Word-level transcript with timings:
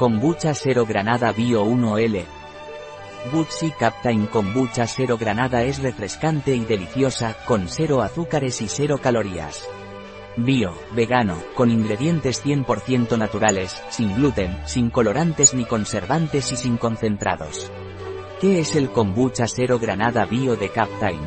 Kombucha 0.00 0.54
0 0.54 0.86
Granada 0.86 1.30
Bio 1.30 1.62
1L. 1.66 2.24
Butsi 3.30 3.70
Captain 3.78 4.28
Kombucha 4.28 4.86
0 4.86 5.18
Granada 5.20 5.62
es 5.64 5.82
refrescante 5.82 6.56
y 6.56 6.64
deliciosa, 6.64 7.36
con 7.44 7.68
cero 7.68 8.00
azúcares 8.00 8.62
y 8.62 8.68
cero 8.68 8.98
calorías. 9.02 9.68
Bio, 10.38 10.72
vegano, 10.94 11.36
con 11.54 11.70
ingredientes 11.70 12.42
100% 12.42 13.18
naturales, 13.18 13.78
sin 13.90 14.14
gluten, 14.14 14.56
sin 14.64 14.88
colorantes 14.88 15.52
ni 15.52 15.66
conservantes 15.66 16.50
y 16.50 16.56
sin 16.56 16.78
concentrados. 16.78 17.70
¿Qué 18.40 18.60
es 18.60 18.76
el 18.76 18.92
kombucha 18.92 19.46
cero 19.48 19.78
granada 19.78 20.24
bio 20.24 20.56
de 20.56 20.70
Captain? 20.70 21.20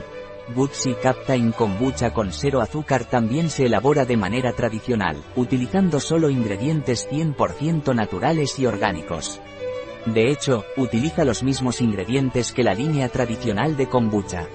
Butsi 0.50 0.94
Captain 0.96 1.54
Kombucha 1.54 2.12
con 2.12 2.32
cero 2.34 2.60
azúcar 2.60 3.06
también 3.06 3.50
se 3.50 3.66
elabora 3.66 4.04
de 4.06 4.18
manera 4.18 4.52
tradicional, 4.52 5.16
utilizando 5.38 6.02
solo 6.02 6.30
ingredientes 6.30 7.10
100% 7.10 7.96
naturales 7.96 8.60
y 8.60 8.66
orgánicos. 8.66 9.42
De 10.06 10.30
hecho, 10.30 10.66
utiliza 10.76 11.24
los 11.24 11.44
mismos 11.44 11.80
ingredientes 11.80 12.52
que 12.52 12.64
la 12.64 12.74
línea 12.74 13.08
tradicional 13.08 13.78
de 13.78 13.88
kombucha. 13.88 14.48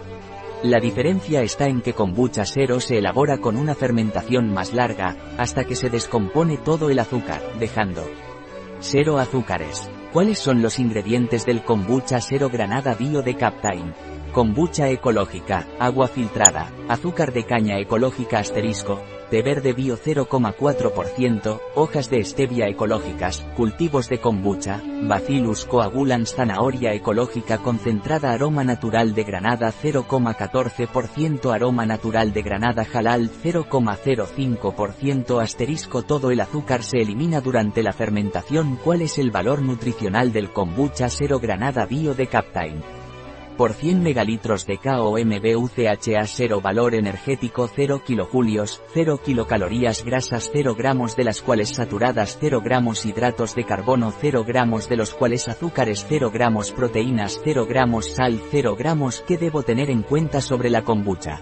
La 0.62 0.78
diferencia 0.78 1.40
está 1.40 1.68
en 1.68 1.80
que 1.80 1.94
kombucha 1.94 2.44
cero 2.44 2.80
se 2.80 2.98
elabora 2.98 3.38
con 3.38 3.56
una 3.56 3.74
fermentación 3.74 4.52
más 4.52 4.74
larga, 4.74 5.16
hasta 5.38 5.64
que 5.64 5.74
se 5.74 5.88
descompone 5.88 6.58
todo 6.58 6.90
el 6.90 6.98
azúcar, 6.98 7.40
dejando 7.58 8.04
cero 8.80 9.18
azúcares. 9.18 9.90
¿Cuáles 10.12 10.38
son 10.38 10.60
los 10.60 10.78
ingredientes 10.78 11.46
del 11.46 11.62
kombucha 11.62 12.20
cero 12.20 12.50
granada 12.52 12.94
bio 12.94 13.22
de 13.22 13.36
Captain? 13.36 13.94
Kombucha 14.32 14.90
ecológica, 14.90 15.66
agua 15.78 16.06
filtrada, 16.06 16.70
azúcar 16.88 17.32
de 17.32 17.44
caña 17.44 17.78
ecológica 17.78 18.38
asterisco, 18.38 19.00
té 19.30 19.42
verde 19.42 19.72
bio 19.72 19.96
0,4%, 19.96 21.60
hojas 21.74 22.10
de 22.10 22.24
stevia 22.24 22.68
ecológicas, 22.68 23.44
cultivos 23.56 24.08
de 24.08 24.20
kombucha, 24.20 24.82
Bacillus 25.02 25.64
coagulans 25.64 26.34
zanahoria 26.34 26.92
ecológica 26.92 27.58
concentrada 27.58 28.32
aroma 28.32 28.64
natural 28.64 29.14
de 29.14 29.24
granada 29.24 29.72
0,14% 29.72 31.52
aroma 31.52 31.86
natural 31.86 32.32
de 32.32 32.42
granada 32.42 32.86
halal 32.92 33.30
0,05% 33.42 35.42
asterisco 35.42 36.02
todo 36.02 36.30
el 36.30 36.40
azúcar 36.40 36.82
se 36.82 36.98
elimina 36.98 37.40
durante 37.40 37.82
la 37.82 37.92
fermentación 37.92 38.78
¿Cuál 38.84 39.02
es 39.02 39.18
el 39.18 39.30
valor 39.30 39.62
nutricional 39.62 40.32
del 40.32 40.52
kombucha 40.52 41.08
0 41.08 41.38
granada 41.40 41.86
bio 41.86 42.14
de 42.14 42.26
Captain? 42.26 43.07
Por 43.58 43.72
100 43.72 44.04
megalitros 44.04 44.66
de 44.66 44.78
KOMBUCHA 44.78 46.26
0 46.26 46.60
valor 46.62 46.94
energético 46.94 47.68
0 47.68 48.02
kilojulios, 48.06 48.80
0 48.94 49.20
kilocalorías 49.24 50.04
grasas 50.04 50.48
0 50.52 50.76
gramos 50.78 51.16
de 51.16 51.24
las 51.24 51.42
cuales 51.42 51.70
saturadas 51.70 52.38
0 52.40 52.62
gramos 52.64 53.04
hidratos 53.04 53.56
de 53.56 53.64
carbono 53.64 54.12
0 54.18 54.44
gramos 54.46 54.88
de 54.88 54.96
los 54.96 55.12
cuales 55.12 55.48
azúcares 55.48 56.06
0 56.08 56.30
gramos 56.32 56.70
proteínas 56.70 57.40
0 57.42 57.66
gramos 57.68 58.14
sal 58.14 58.40
0 58.50 58.76
gramos 58.78 59.24
¿Qué 59.26 59.36
debo 59.36 59.64
tener 59.64 59.90
en 59.90 60.02
cuenta 60.02 60.40
sobre 60.40 60.70
la 60.70 60.84
kombucha? 60.84 61.40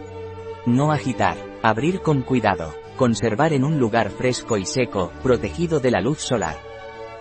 No 0.64 0.92
agitar, 0.92 1.36
abrir 1.62 2.00
con 2.00 2.22
cuidado, 2.22 2.74
conservar 2.96 3.52
en 3.52 3.62
un 3.62 3.78
lugar 3.78 4.08
fresco 4.08 4.56
y 4.56 4.64
seco, 4.64 5.12
protegido 5.22 5.80
de 5.80 5.90
la 5.90 6.00
luz 6.00 6.20
solar. 6.20 6.75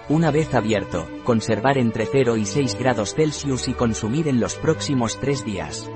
Una 0.08 0.30
vez 0.30 0.54
abierto, 0.54 1.08
conservar 1.24 1.80
entre 1.80 2.06
0 2.06 2.38
y 2.38 2.46
6 2.46 2.78
grados 2.78 3.16
Celsius 3.16 3.68
y 3.68 3.74
consumir 3.74 4.28
en 4.28 4.40
los 4.40 4.56
próximos 4.56 5.20
3 5.20 5.44
días. 5.44 5.90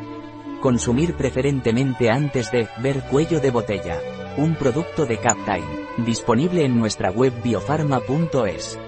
Consumir 0.62 1.14
preferentemente 1.14 2.10
antes 2.10 2.52
de 2.52 2.68
ver 2.82 3.04
cuello 3.04 3.40
de 3.40 3.52
botella. 3.52 4.00
Un 4.36 4.56
producto 4.56 5.06
de 5.06 5.20
Captime, 5.20 5.86
disponible 6.06 6.66
en 6.66 6.80
nuestra 6.80 7.12
web 7.12 7.34
biofarma.es. 7.44 8.80